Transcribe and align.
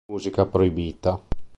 Musica 0.09 0.47
proibita 0.49 1.21